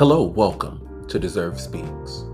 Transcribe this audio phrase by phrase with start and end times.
[0.00, 2.24] Hello, welcome to Deserve Speaks.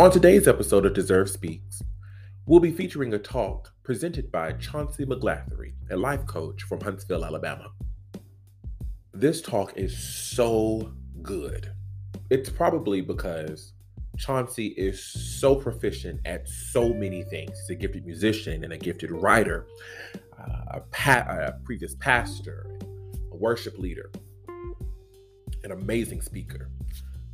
[0.00, 1.82] On today's episode of Deserve Speaks,
[2.46, 7.72] we'll be featuring a talk presented by Chauncey McGlathery, a life coach from Huntsville, Alabama.
[9.18, 11.72] This talk is so good.
[12.28, 13.72] It's probably because
[14.18, 17.58] Chauncey is so proficient at so many things.
[17.60, 19.68] He's a gifted musician and a gifted writer,
[20.38, 22.66] uh, a, pa- a previous pastor,
[23.32, 24.10] a worship leader,
[25.64, 26.68] an amazing speaker,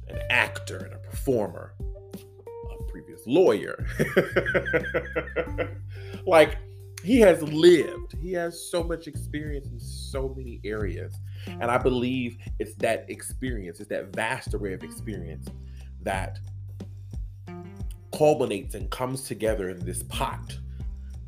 [0.07, 3.85] an actor, and a performer a previous lawyer.
[6.27, 6.59] like,
[7.03, 11.13] he has lived, he has so much experience in so many areas.
[11.47, 15.49] And I believe it's that experience, it's that vast array of experience
[16.03, 16.39] that
[18.17, 20.59] culminates and comes together in this pot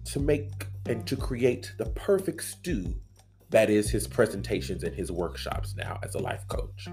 [0.04, 2.94] to make and to create the perfect stew
[3.50, 6.88] that is his presentations and his workshops now as a life coach.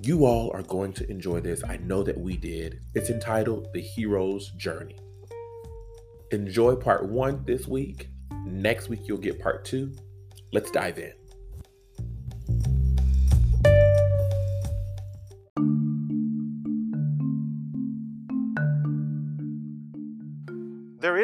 [0.00, 1.64] You all are going to enjoy this.
[1.64, 2.80] I know that we did.
[2.94, 4.96] It's entitled The Hero's Journey.
[6.30, 8.10] Enjoy part one this week.
[8.44, 9.92] Next week, you'll get part two.
[10.52, 11.14] Let's dive in.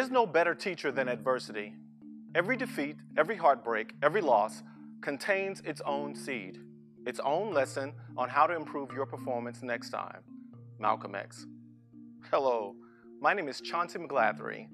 [0.02, 1.74] Is no better teacher than adversity.
[2.34, 4.62] Every defeat, every heartbreak, every loss
[5.00, 6.58] contains its own seed
[7.06, 10.20] its own lesson on how to improve your performance next time.
[10.78, 11.46] Malcolm X.
[12.30, 12.74] Hello,
[13.20, 14.68] my name is Chauncey McGlathery.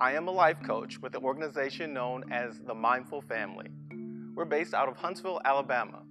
[0.00, 3.68] I am a life coach with an organization known as the Mindful Family.
[4.34, 6.02] We're based out of Huntsville, Alabama.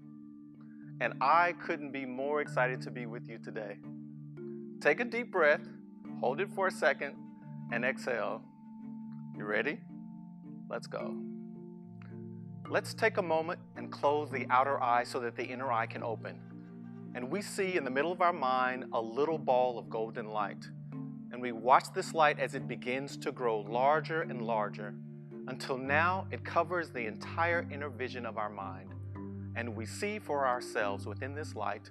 [1.01, 3.77] And I couldn't be more excited to be with you today.
[4.79, 5.67] Take a deep breath,
[6.19, 7.15] hold it for a second,
[7.71, 8.41] and exhale.
[9.43, 9.77] You ready?
[10.69, 11.17] Let's go.
[12.69, 16.01] Let's take a moment and close the outer eye so that the inner eye can
[16.01, 16.39] open.
[17.13, 20.63] And we see in the middle of our mind a little ball of golden light.
[21.33, 24.95] And we watch this light as it begins to grow larger and larger
[25.49, 28.93] until now it covers the entire inner vision of our mind.
[29.57, 31.89] And we see for ourselves within this light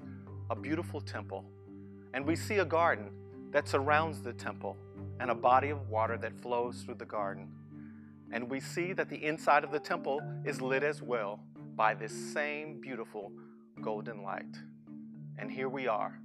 [0.48, 1.44] a beautiful temple.
[2.14, 3.10] And we see a garden
[3.50, 4.78] that surrounds the temple
[5.22, 7.48] and a body of water that flows through the garden.
[8.32, 11.38] And we see that the inside of the temple is lit as well
[11.76, 13.30] by this same beautiful
[13.80, 14.56] golden light.
[15.38, 16.18] And here we are.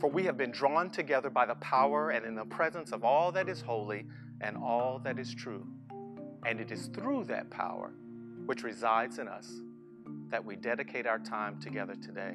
[0.00, 3.30] For we have been drawn together by the power and in the presence of all
[3.30, 4.06] that is holy
[4.40, 5.64] and all that is true.
[6.44, 7.92] And it is through that power
[8.44, 9.52] which resides in us
[10.30, 12.34] that we dedicate our time together today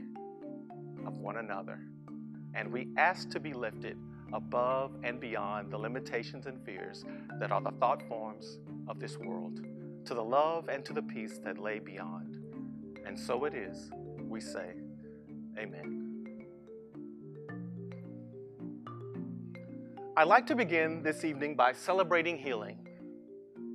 [1.05, 1.81] of one another.
[2.53, 3.97] And we ask to be lifted
[4.33, 7.05] above and beyond the limitations and fears
[7.39, 9.61] that are the thought forms of this world,
[10.05, 12.37] to the love and to the peace that lay beyond.
[13.05, 13.89] And so it is,
[14.27, 14.73] we say,
[15.57, 16.01] Amen.
[20.15, 22.87] I'd like to begin this evening by celebrating healing.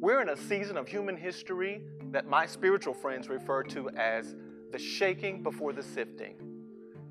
[0.00, 1.80] We're in a season of human history
[2.10, 4.34] that my spiritual friends refer to as
[4.70, 6.55] the shaking before the sifting.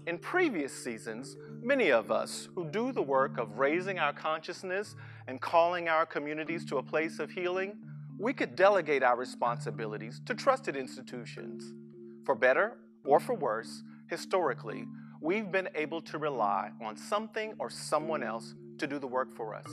[0.08, 4.96] In previous seasons, many of us who do the work of raising our consciousness
[5.28, 7.76] and calling our communities to a place of healing,
[8.20, 11.74] we could delegate our responsibilities to trusted institutions.
[12.24, 14.86] For better or for worse, historically,
[15.22, 19.56] we've been able to rely on something or someone else to do the work for
[19.56, 19.68] us.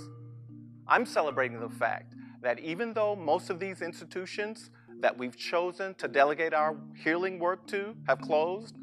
[0.89, 4.71] I'm celebrating the fact that even though most of these institutions
[5.01, 8.77] that we've chosen to delegate our healing work to have closed,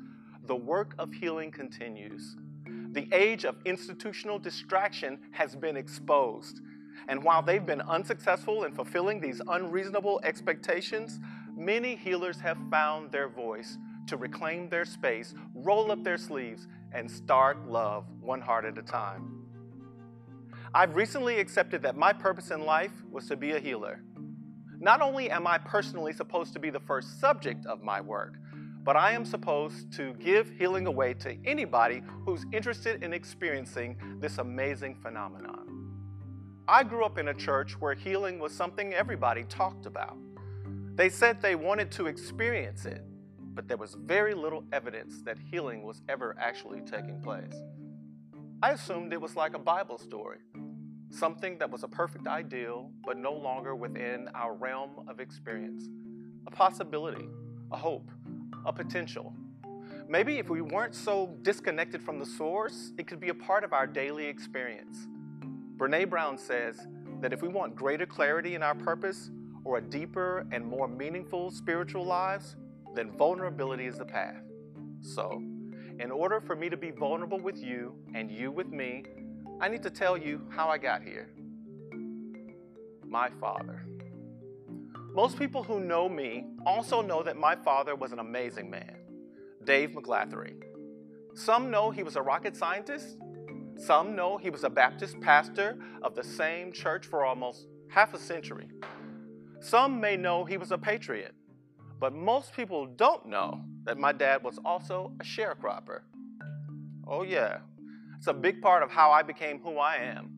[0.50, 2.36] the work of healing continues.
[2.94, 6.62] The age of institutional distraction has been exposed.
[7.08, 11.20] And while they've been unsuccessful in fulfilling these unreasonable expectations,
[11.56, 17.10] many healers have found their voice to reclaim their space, roll up their sleeves, and
[17.10, 19.46] start love one heart at a time.
[20.74, 24.02] I've recently accepted that my purpose in life was to be a healer.
[24.80, 28.34] Not only am I personally supposed to be the first subject of my work,
[28.84, 34.38] but I am supposed to give healing away to anybody who's interested in experiencing this
[34.38, 35.90] amazing phenomenon.
[36.68, 40.18] I grew up in a church where healing was something everybody talked about.
[40.96, 43.04] They said they wanted to experience it,
[43.54, 47.56] but there was very little evidence that healing was ever actually taking place.
[48.62, 50.40] I assumed it was like a Bible story,
[51.10, 55.90] something that was a perfect ideal, but no longer within our realm of experience,
[56.46, 57.26] a possibility,
[57.72, 58.12] a hope,
[58.66, 59.34] a potential.
[60.08, 63.74] Maybe if we weren't so disconnected from the source, it could be a part of
[63.74, 65.08] our daily experience.
[65.78, 66.88] Brene Brown says
[67.22, 69.30] that if we want greater clarity in our purpose
[69.64, 72.56] or a deeper and more meaningful spiritual lives,
[72.96, 74.42] then vulnerability is the path.
[75.02, 75.44] So,
[76.00, 79.04] in order for me to be vulnerable with you and you with me,
[79.62, 81.30] I need to tell you how I got here.
[83.06, 83.89] My father.
[85.14, 88.96] Most people who know me also know that my father was an amazing man,
[89.64, 90.62] Dave McGlathery.
[91.34, 93.18] Some know he was a rocket scientist.
[93.76, 98.20] Some know he was a Baptist pastor of the same church for almost half a
[98.20, 98.68] century.
[99.62, 101.34] Some may know he was a patriot,
[102.00, 106.02] but most people don't know that my dad was also a sharecropper.
[107.08, 107.60] Oh, yeah,
[108.16, 110.36] it's a big part of how I became who I am.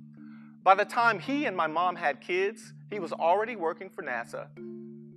[0.63, 4.47] By the time he and my mom had kids, he was already working for NASA.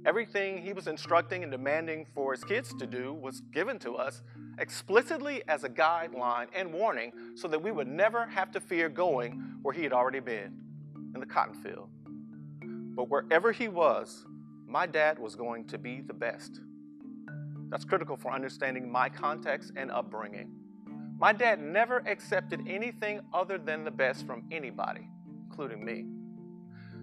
[0.07, 4.23] Everything he was instructing and demanding for his kids to do was given to us
[4.59, 9.59] explicitly as a guideline and warning so that we would never have to fear going
[9.63, 10.57] where he had already been
[11.15, 11.89] in the cotton field.
[12.95, 14.25] But wherever he was,
[14.67, 16.61] my dad was going to be the best.
[17.71, 20.51] That's critical for understanding my context and upbringing.
[21.19, 25.09] My dad never accepted anything other than the best from anybody,
[25.49, 26.05] including me.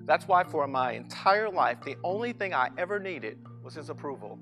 [0.05, 4.39] That's why, for my entire life, the only thing I ever needed was his approval.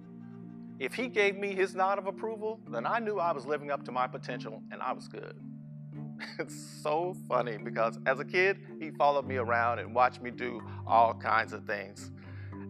[0.79, 3.83] If he gave me his nod of approval, then I knew I was living up
[3.85, 5.35] to my potential and I was good.
[6.39, 10.61] It's so funny because as a kid, he followed me around and watched me do
[10.85, 12.11] all kinds of things.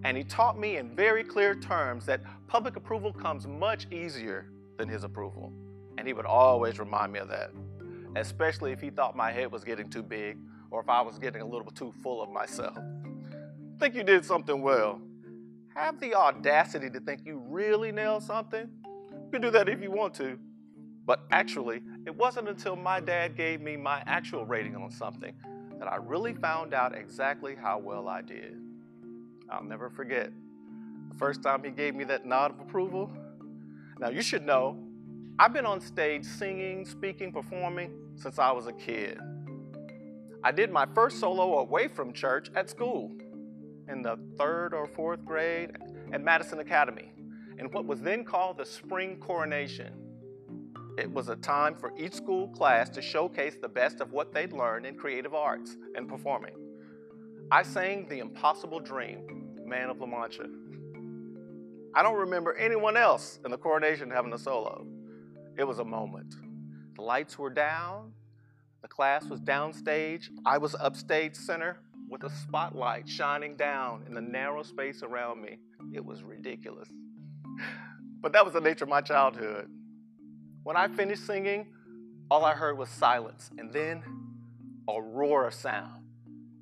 [0.04, 4.88] And he taught me in very clear terms that public approval comes much easier than
[4.88, 5.52] his approval.
[5.98, 7.52] And he would always remind me of that,
[8.16, 10.38] especially if he thought my head was getting too big
[10.72, 12.78] or if I was getting a little too full of myself.
[13.80, 15.02] Think you did something well.
[15.76, 18.70] Have the audacity to think you really nailed something.
[18.86, 20.38] You can do that if you want to.
[21.06, 25.34] But actually, it wasn't until my dad gave me my actual rating on something
[25.80, 28.58] that I really found out exactly how well I did.
[29.50, 30.32] I'll never forget
[31.10, 33.10] the first time he gave me that nod of approval.
[33.98, 34.78] Now, you should know
[35.40, 39.20] I've been on stage singing, speaking, performing since I was a kid.
[40.44, 43.12] I did my first solo away from church at school
[43.90, 45.72] in the third or fourth grade
[46.14, 47.12] at Madison Academy
[47.58, 49.94] in what was then called the Spring Coronation.
[50.98, 54.54] It was a time for each school class to showcase the best of what they'd
[54.54, 56.56] learned in creative arts and performing.
[57.52, 60.46] I sang The Impossible Dream, Man of La Mancha.
[61.96, 64.86] I don't remember anyone else in the coronation having a solo.
[65.58, 66.36] It was a moment.
[66.96, 68.14] The lights were down,
[68.82, 71.78] the class was downstage, I was upstage center
[72.10, 75.60] with a spotlight shining down in the narrow space around me.
[75.94, 76.90] It was ridiculous.
[78.22, 79.70] But that was the nature of my childhood.
[80.64, 81.68] When I finished singing,
[82.30, 84.04] all I heard was silence and then
[84.88, 86.04] a roar of sound,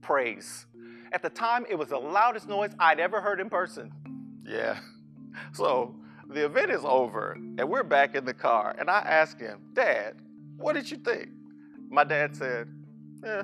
[0.02, 0.66] praise.
[1.12, 3.92] At the time, it was the loudest noise I'd ever heard in person.
[4.46, 4.80] Yeah.
[5.54, 5.96] So
[6.30, 10.16] the event is over, and we're back in the car, and I ask him, Dad,
[10.58, 11.30] what did you think?
[11.90, 12.68] My dad said,
[13.24, 13.44] Yeah,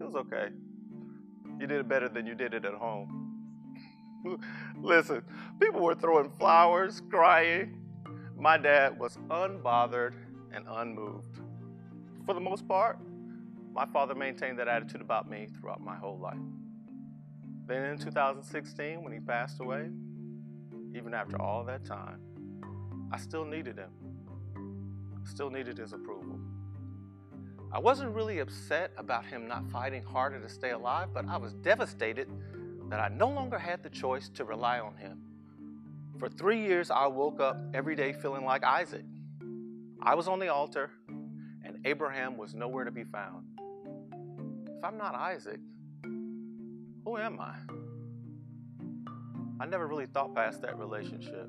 [0.00, 0.48] it was okay.
[1.58, 3.22] You did it better than you did it at home.
[4.80, 5.22] Listen,
[5.60, 7.78] people were throwing flowers, crying.
[8.36, 10.14] My dad was unbothered
[10.52, 11.40] and unmoved.
[12.26, 12.98] For the most part,
[13.72, 16.38] my father maintained that attitude about me throughout my whole life.
[17.66, 19.88] Then in 2016, when he passed away,
[20.94, 22.20] even after all that time,
[23.12, 23.90] I still needed him.
[25.24, 26.21] Still needed his approval.
[27.74, 31.54] I wasn't really upset about him not fighting harder to stay alive, but I was
[31.54, 32.28] devastated
[32.90, 35.22] that I no longer had the choice to rely on him.
[36.18, 39.06] For three years, I woke up every day feeling like Isaac.
[40.02, 43.46] I was on the altar, and Abraham was nowhere to be found.
[44.66, 45.60] If I'm not Isaac,
[46.02, 47.54] who am I?
[49.60, 51.48] I never really thought past that relationship.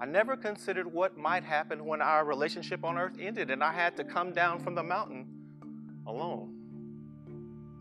[0.00, 3.96] I never considered what might happen when our relationship on earth ended and I had
[3.96, 5.26] to come down from the mountain
[6.06, 6.54] alone.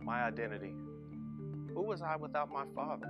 [0.02, 0.74] My identity.
[1.74, 3.08] Who was I without my father?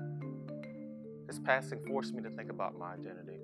[1.28, 3.40] His passing forced me to think about my identity.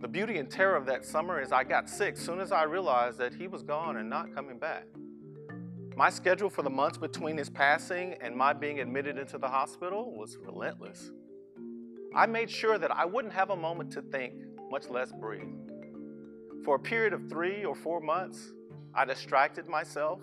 [0.00, 3.18] The beauty and terror of that summer is I got sick soon as I realized
[3.18, 4.86] that he was gone and not coming back.
[5.94, 10.14] My schedule for the months between his passing and my being admitted into the hospital
[10.16, 11.10] was relentless.
[12.14, 14.34] I made sure that I wouldn't have a moment to think,
[14.70, 15.42] much less breathe.
[16.64, 18.52] For a period of three or four months,
[18.94, 20.20] I distracted myself.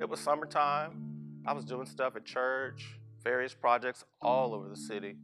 [0.00, 1.42] It was summertime.
[1.46, 5.16] I was doing stuff at church, various projects all over the city.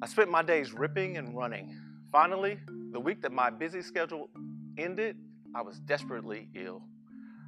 [0.00, 1.76] I spent my days ripping and running.
[2.12, 2.58] Finally,
[2.94, 4.30] The week that my busy schedule
[4.78, 5.16] ended,
[5.52, 6.80] I was desperately ill.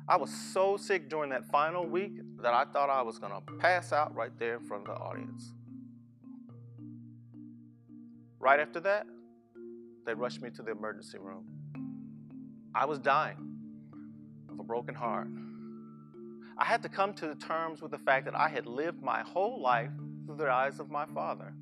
[0.08, 3.52] I was so sick during that final week that I thought I was going to
[3.58, 5.52] pass out right there in front of the audience.
[8.46, 9.08] Right after that,
[10.04, 11.46] they rushed me to the emergency room.
[12.76, 13.38] I was dying
[14.48, 15.26] of a broken heart.
[16.56, 19.60] I had to come to terms with the fact that I had lived my whole
[19.60, 19.90] life
[20.26, 21.54] through the eyes of my father.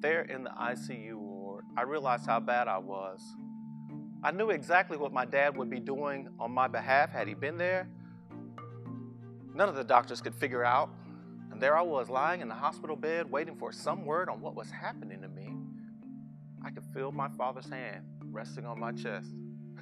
[0.00, 3.20] There in the ICU ward, I realized how bad I was.
[4.22, 7.58] I knew exactly what my dad would be doing on my behalf had he been
[7.58, 7.86] there.
[9.54, 10.88] None of the doctors could figure out.
[11.52, 14.54] And there I was, lying in the hospital bed, waiting for some word on what
[14.54, 15.15] was happening.
[16.66, 19.30] I could feel my father's hand resting on my chest,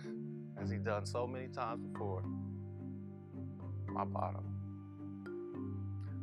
[0.60, 2.22] as he'd done so many times before.
[3.88, 4.44] My bottom.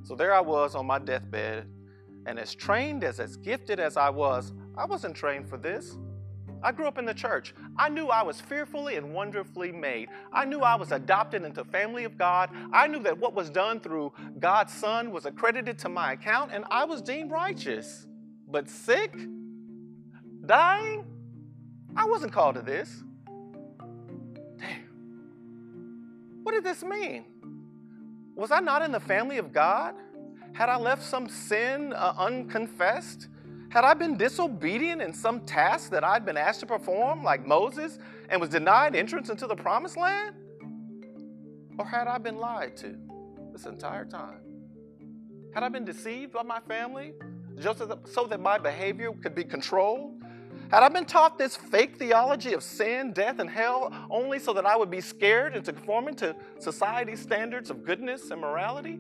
[0.04, 1.66] So there I was on my deathbed,
[2.28, 5.98] and as trained as as gifted as I was, I wasn't trained for this.
[6.62, 7.56] I grew up in the church.
[7.76, 10.10] I knew I was fearfully and wonderfully made.
[10.32, 12.52] I knew I was adopted into family of God.
[12.72, 16.66] I knew that what was done through God's Son was accredited to my account, and
[16.70, 18.06] I was deemed righteous.
[18.48, 19.16] But sick?
[20.52, 21.06] Dying?
[21.96, 23.06] I wasn't called to this.
[24.60, 24.82] Damn.
[26.44, 27.24] What did this mean?
[28.36, 29.96] Was I not in the family of God?
[30.52, 33.30] Had I left some sin uh, unconfessed?
[33.70, 37.98] Had I been disobedient in some task that I'd been asked to perform, like Moses,
[38.28, 40.36] and was denied entrance into the promised land?
[41.80, 42.98] Or had I been lied to
[43.54, 44.42] this entire time?
[45.54, 47.14] Had I been deceived by my family
[47.58, 47.82] just
[48.12, 50.21] so that my behavior could be controlled?
[50.72, 54.66] Had I been taught this fake theology of sin, death, and hell only so that
[54.66, 58.98] I would be scared into conforming to society's standards of goodness and morality?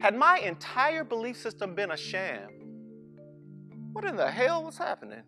[0.00, 2.50] Had my entire belief system been a sham?
[3.92, 5.24] What in the hell was happening?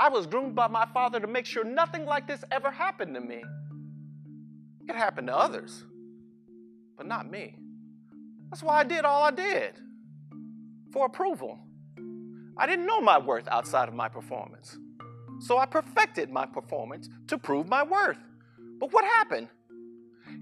[0.00, 3.20] I was groomed by my father to make sure nothing like this ever happened to
[3.20, 3.44] me.
[4.88, 5.84] It happened to others,
[6.96, 7.56] but not me.
[8.50, 9.74] That's why I did all I did
[10.92, 11.60] for approval.
[12.56, 14.78] I didn't know my worth outside of my performance.
[15.40, 18.18] So I perfected my performance to prove my worth.
[18.78, 19.48] But what happened?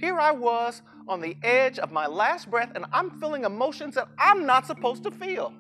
[0.01, 4.09] Here I was on the edge of my last breath, and I'm feeling emotions that
[4.19, 5.53] I'm not supposed to feel.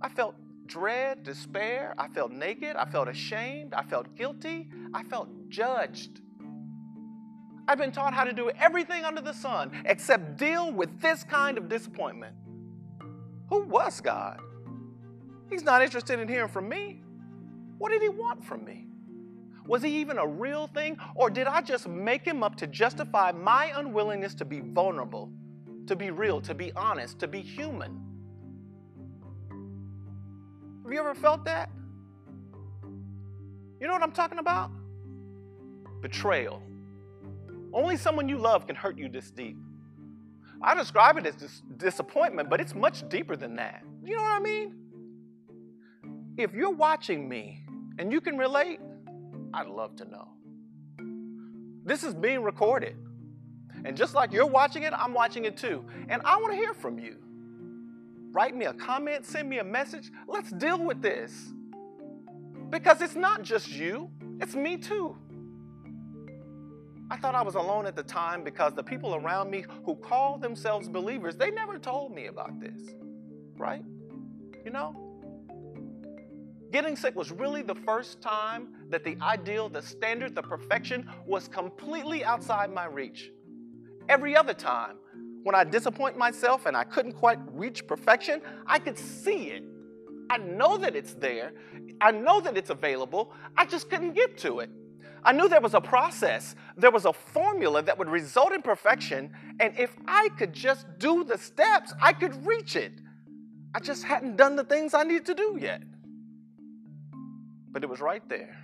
[0.00, 0.34] I felt
[0.66, 1.94] dread, despair.
[1.98, 2.76] I felt naked.
[2.76, 3.74] I felt ashamed.
[3.74, 4.68] I felt guilty.
[4.92, 6.20] I felt judged.
[7.68, 11.58] I've been taught how to do everything under the sun except deal with this kind
[11.58, 12.34] of disappointment.
[13.48, 14.40] Who was God?
[15.50, 17.02] He's not interested in hearing from me.
[17.78, 18.86] What did he want from me?
[19.66, 23.32] Was he even a real thing, or did I just make him up to justify
[23.32, 25.30] my unwillingness to be vulnerable,
[25.86, 28.00] to be real, to be honest, to be human?
[30.84, 31.68] Have you ever felt that?
[33.80, 34.70] You know what I'm talking about?
[36.00, 36.62] Betrayal.
[37.72, 39.56] Only someone you love can hurt you this deep.
[40.62, 43.82] I describe it as dis- disappointment, but it's much deeper than that.
[44.04, 44.85] You know what I mean?
[46.36, 47.64] If you're watching me
[47.98, 48.80] and you can relate,
[49.54, 50.28] I'd love to know.
[51.84, 52.96] This is being recorded.
[53.84, 55.84] And just like you're watching it, I'm watching it too.
[56.08, 57.16] And I want to hear from you
[58.32, 60.10] write me a comment, send me a message.
[60.28, 61.54] Let's deal with this.
[62.68, 64.10] Because it's not just you,
[64.42, 65.16] it's me too.
[67.10, 70.36] I thought I was alone at the time because the people around me who call
[70.36, 72.78] themselves believers, they never told me about this,
[73.56, 73.82] right?
[74.66, 75.05] You know?
[76.72, 81.48] Getting sick was really the first time that the ideal, the standard, the perfection was
[81.48, 83.30] completely outside my reach.
[84.08, 84.96] Every other time,
[85.42, 89.62] when I disappoint myself and I couldn't quite reach perfection, I could see it.
[90.28, 91.52] I know that it's there.
[92.00, 93.32] I know that it's available.
[93.56, 94.70] I just couldn't get to it.
[95.24, 99.32] I knew there was a process, there was a formula that would result in perfection,
[99.58, 102.92] and if I could just do the steps, I could reach it.
[103.74, 105.82] I just hadn't done the things I needed to do yet.
[107.76, 108.56] But it was right there.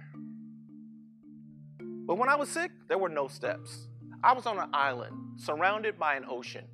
[1.79, 3.89] But when I was sick, there were no steps.
[4.25, 6.65] I was on an island surrounded by an ocean.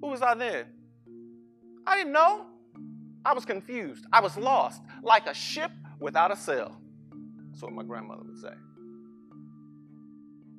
[0.00, 0.66] Who was I then?
[1.86, 2.46] I didn't know.
[3.24, 4.06] I was confused.
[4.12, 5.70] I was lost, like a ship
[6.00, 6.76] without a sail.
[7.52, 8.54] That's what my grandmother would say.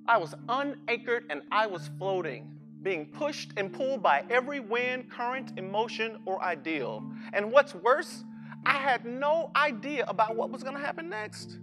[0.07, 2.49] I was unanchored and I was floating,
[2.81, 7.03] being pushed and pulled by every wind, current, emotion, or ideal.
[7.33, 8.23] And what's worse,
[8.65, 11.59] I had no idea about what was going to happen next.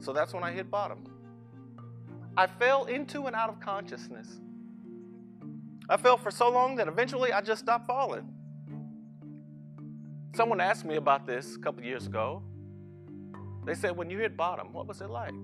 [0.00, 1.04] So that's when I hit bottom.
[2.36, 4.40] I fell into and out of consciousness.
[5.88, 8.28] I fell for so long that eventually I just stopped falling.
[10.34, 12.42] Someone asked me about this a couple years ago.
[13.66, 15.34] They said, when you hit bottom, what was it like?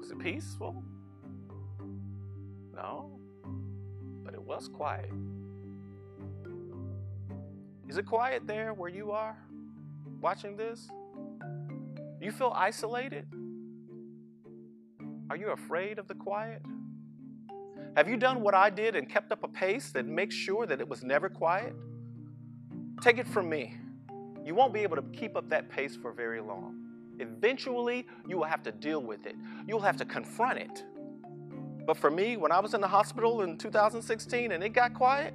[0.00, 0.82] Was it peaceful?
[2.74, 3.20] No,
[4.24, 5.10] but it was quiet.
[7.92, 9.36] Is it quiet there where you are
[10.22, 10.88] watching this?
[12.22, 13.26] You feel isolated?
[15.28, 16.62] Are you afraid of the quiet?
[17.94, 20.80] Have you done what I did and kept up a pace that makes sure that
[20.80, 21.74] it was never quiet?
[23.02, 23.76] Take it from me.
[24.42, 26.74] You won't be able to keep up that pace for very long.
[27.18, 29.36] Eventually, you will have to deal with it.
[29.68, 30.82] You'll have to confront it.
[31.86, 35.34] But for me, when I was in the hospital in 2016 and it got quiet,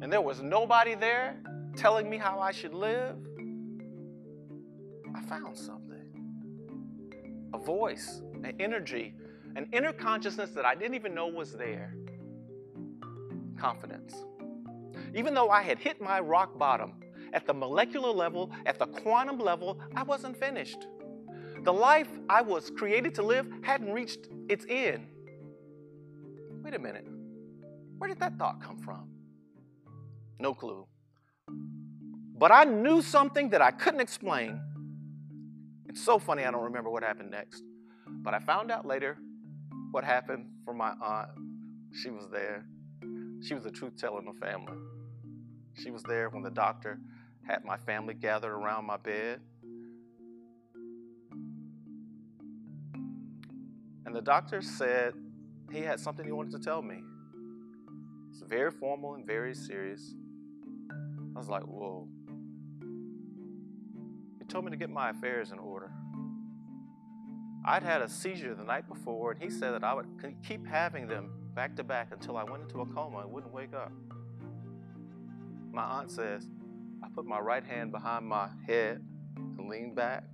[0.00, 1.36] and there was nobody there
[1.76, 3.16] telling me how I should live,
[5.14, 5.94] I found something
[7.52, 9.14] a voice, an energy,
[9.54, 11.94] an inner consciousness that I didn't even know was there.
[13.56, 14.12] Confidence.
[15.14, 16.94] Even though I had hit my rock bottom,
[17.32, 20.86] at the molecular level, at the quantum level, I wasn't finished.
[21.62, 25.06] The life I was created to live hadn't reached its end.
[26.62, 27.06] Wait a minute.
[27.98, 29.08] Where did that thought come from?
[30.38, 30.86] No clue.
[32.36, 34.60] But I knew something that I couldn't explain.
[35.88, 37.62] It's so funny I don't remember what happened next.
[38.06, 39.16] But I found out later
[39.92, 41.30] what happened for my aunt.
[41.92, 42.66] She was there.
[43.42, 44.76] She was a truth teller in the family.
[45.74, 46.98] She was there when the doctor
[47.46, 49.40] had my family gathered around my bed.
[54.06, 55.14] And the doctor said
[55.70, 57.02] he had something he wanted to tell me.
[58.30, 60.14] It's very formal and very serious.
[61.34, 62.08] I was like, whoa.
[64.38, 65.90] He told me to get my affairs in order.
[67.64, 70.06] I'd had a seizure the night before, and he said that I would
[70.46, 73.74] keep having them back to back until I went into a coma and wouldn't wake
[73.74, 73.90] up.
[75.72, 76.46] My aunt says,
[77.02, 79.02] I put my right hand behind my head
[79.36, 80.24] and leaned back,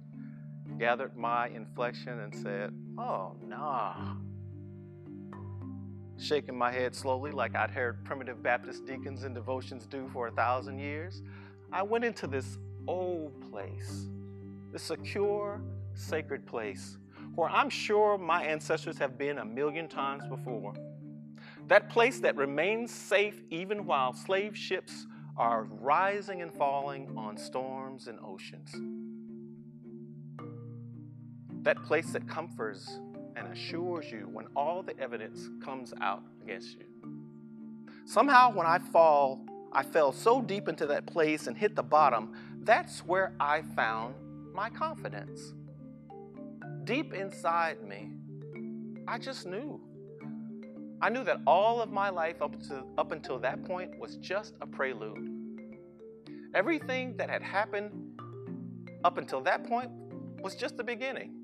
[0.79, 4.15] gathered my inflection, and said, Oh, nah.
[6.21, 10.31] Shaking my head slowly, like I'd heard primitive Baptist deacons and devotions do for a
[10.31, 11.23] thousand years,
[11.73, 14.07] I went into this old place,
[14.71, 15.63] this secure,
[15.95, 16.99] sacred place
[17.35, 20.75] where I'm sure my ancestors have been a million times before.
[21.69, 25.07] That place that remains safe even while slave ships
[25.39, 28.75] are rising and falling on storms and oceans.
[31.63, 32.99] That place that comforts
[33.41, 36.85] and assures you when all the evidence comes out against you.
[38.05, 42.33] Somehow, when I fall, I fell so deep into that place and hit the bottom,
[42.63, 44.15] that's where I found
[44.55, 45.55] my confidence
[46.91, 48.11] deep inside me,
[49.07, 49.81] I just knew.
[51.01, 54.55] I knew that all of my life up, to, up until that point was just
[54.61, 55.31] a prelude.
[56.53, 58.21] Everything that had happened
[59.05, 59.91] up until that point
[60.43, 61.40] was just the beginning.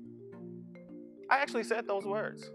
[1.29, 2.49] I actually said those words.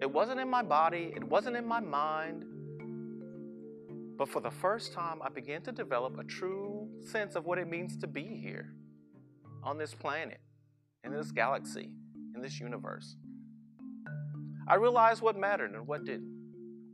[0.00, 2.44] It wasn't in my body, it wasn't in my mind,
[4.16, 7.68] but for the first time, I began to develop a true sense of what it
[7.68, 8.72] means to be here
[9.62, 10.40] on this planet
[11.04, 11.90] in this galaxy,
[12.34, 13.16] in this universe.
[14.68, 16.30] I realized what mattered and what didn't.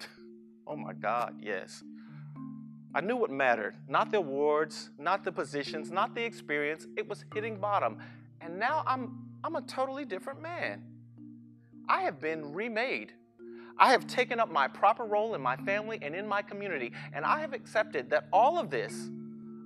[0.67, 1.83] oh my God, yes.
[2.95, 6.87] I knew what mattered, not the awards, not the positions, not the experience.
[6.97, 7.99] It was hitting bottom.
[8.41, 10.83] And now I'm, I'm a totally different man.
[11.89, 13.13] I have been remade.
[13.79, 17.25] I have taken up my proper role in my family and in my community, and
[17.25, 19.09] I have accepted that all of this,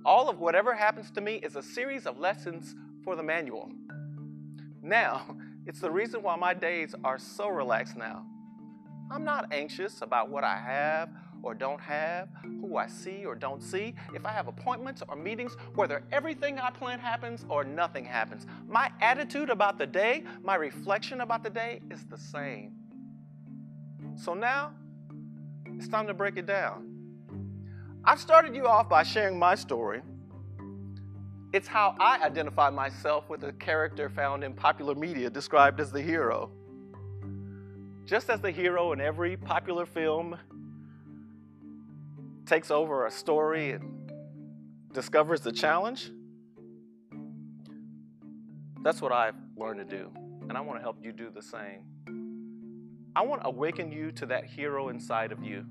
[0.05, 3.71] all of whatever happens to me, is a series of lessons for the manual.
[4.81, 8.25] Now, it's the reason why my days are so relaxed now.
[9.11, 11.09] I'm not anxious about what I have
[11.43, 15.55] or don't have, who I see or don't see, if I have appointments or meetings,
[15.75, 18.47] whether everything I plan happens or nothing happens.
[18.67, 22.71] My attitude about the day, my reflection about the day is the same.
[24.15, 24.71] So now,
[25.75, 26.89] it's time to break it down.
[28.05, 30.01] I've started you off by sharing my story
[31.53, 36.01] it's how I identify myself with a character found in popular media described as the
[36.01, 36.49] hero.
[38.05, 40.35] Just as the hero in every popular film
[42.45, 44.11] takes over a story and
[44.93, 46.11] discovers the challenge,
[48.83, 50.11] that's what I've learned to do.
[50.49, 51.85] And I want to help you do the same.
[53.15, 55.65] I want to awaken you to that hero inside of you.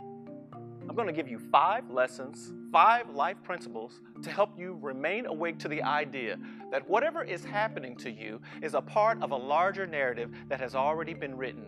[0.00, 5.58] I'm going to give you five lessons, five life principles to help you remain awake
[5.60, 6.38] to the idea
[6.70, 10.74] that whatever is happening to you is a part of a larger narrative that has
[10.74, 11.64] already been written.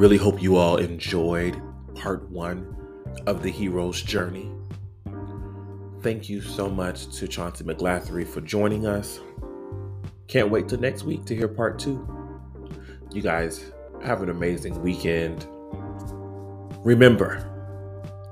[0.00, 1.60] Really hope you all enjoyed
[1.94, 2.74] part one
[3.26, 4.50] of the hero's journey.
[6.00, 9.20] Thank you so much to Chauncey McGlathery for joining us.
[10.26, 12.08] Can't wait till next week to hear part two.
[13.12, 15.46] You guys have an amazing weekend.
[16.78, 17.46] Remember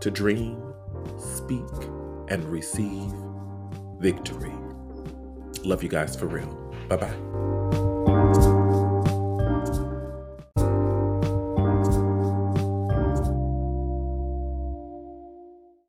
[0.00, 0.72] to dream,
[1.18, 1.68] speak,
[2.28, 3.12] and receive
[4.00, 4.54] victory.
[5.64, 6.48] Love you guys for real.
[6.88, 7.67] Bye bye.